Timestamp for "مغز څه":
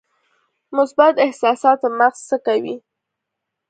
1.99-2.37